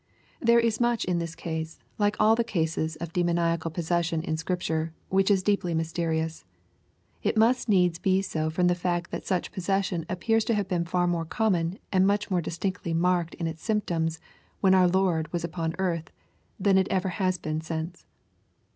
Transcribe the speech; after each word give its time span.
]There 0.49 0.59
is 0.59 0.81
much 0.81 1.05
in 1.05 1.19
this 1.19 1.35
case, 1.35 1.77
like 1.99 2.15
all 2.19 2.35
the 2.35 2.43
cases 2.43 2.95
of 2.95 3.13
demoniaod 3.13 3.71
possession 3.71 4.23
in 4.23 4.35
Scripture, 4.35 4.93
which 5.09 5.29
is 5.29 5.43
deeply 5.43 5.75
mysterious. 5.75 6.43
It 7.21 7.37
must 7.37 7.69
needs 7.69 7.99
be 7.99 8.23
so 8.23 8.49
from 8.49 8.65
the 8.65 8.73
fact 8.73 9.11
that 9.11 9.27
such 9.27 9.51
possession 9.51 10.07
appears 10.09 10.43
to 10.45 10.55
have 10.55 10.67
been 10.67 10.87
&r 10.91 11.05
more 11.05 11.25
common, 11.25 11.77
and 11.91 12.07
much 12.07 12.31
more 12.31 12.41
distinctly 12.41 12.95
marked 12.95 13.35
in 13.35 13.45
its 13.45 13.61
symptoms, 13.61 14.19
when 14.59 14.73
our 14.73 14.87
Lord 14.87 15.31
was 15.31 15.43
upon 15.43 15.75
earth, 15.77 16.09
than 16.59 16.79
it 16.79 16.87
ever 16.89 17.09
has 17.21 17.37
been 17.37 17.61
since. 17.61 18.07